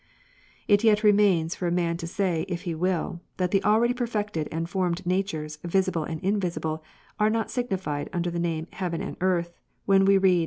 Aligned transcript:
It 0.67 0.83
yet 0.83 1.03
remains 1.03 1.53
for 1.53 1.67
a 1.67 1.71
man 1.71 1.95
to 1.97 2.07
say, 2.07 2.43
if 2.47 2.63
he 2.63 2.73
will," 2.73 3.21
that 3.37 3.51
the 3.51 3.63
already 3.63 3.93
perfected 3.93 4.47
and 4.51 4.67
formed 4.67 5.05
natures, 5.05 5.59
visible 5.63 6.05
and 6.05 6.19
invisible, 6.23 6.83
are 7.19 7.29
not 7.29 7.51
signified 7.51 8.09
under 8.11 8.31
the 8.31 8.39
name 8.39 8.63
of 8.63 8.73
heaven 8.79 9.03
and 9.03 9.15
earth, 9.21 9.53
when 9.85 10.05
we 10.05 10.17
read. 10.17 10.39